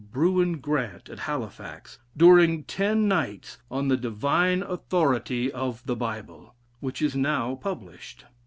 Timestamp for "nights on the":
3.07-3.95